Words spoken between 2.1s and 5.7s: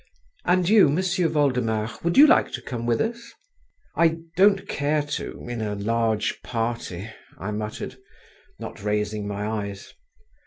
you come with us?" "I don't care to… in